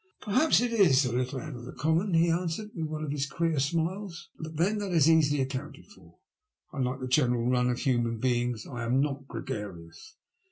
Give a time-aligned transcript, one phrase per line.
[0.19, 3.27] Perhaps it is a little out of the common," he answered, with one of his
[3.27, 6.15] queer smiles;but then that is easily accounted for.
[6.73, 10.15] Unlike the general run of human beings, I am not gregarious.